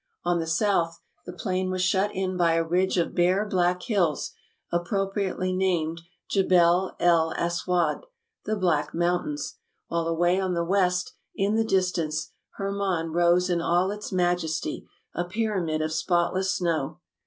On 0.23 0.39
the 0.39 0.47
south 0.47 0.99
the 1.27 1.31
plain 1.31 1.69
was 1.69 1.83
shut 1.83 2.09
in 2.15 2.35
by 2.35 2.53
a 2.53 2.63
ridge 2.63 2.97
of 2.97 3.13
bare, 3.13 3.47
black 3.47 3.83
hills, 3.83 4.31
appropriately 4.71 5.53
named 5.53 6.01
Jebel 6.27 6.95
el 6.99 7.33
Aswad, 7.37 8.07
"The 8.45 8.55
Black 8.55 8.95
Mountains"; 8.95 9.57
while 9.89 10.07
away 10.07 10.39
on 10.41 10.55
the 10.55 10.65
west, 10.65 11.13
in 11.35 11.53
the 11.53 11.63
distance, 11.63 12.31
Hermon 12.55 13.11
rose 13.13 13.47
in 13.47 13.61
all 13.61 13.91
its 13.91 14.11
majesty, 14.11 14.87
a 15.13 15.23
pyramid 15.23 15.83
of 15.83 15.91
spot 15.93 16.33
less 16.33 16.49
snow. 16.49 16.99